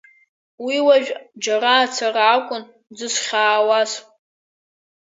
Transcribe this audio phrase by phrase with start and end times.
[0.65, 1.11] Уи уажә
[1.43, 2.63] џьара ацара акәын
[2.95, 3.91] дзызхьаауаз.